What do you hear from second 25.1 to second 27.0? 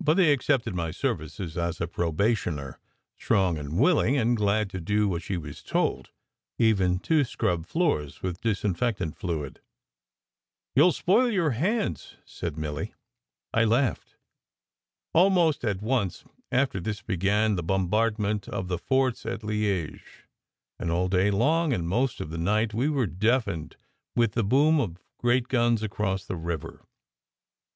great guns across the river.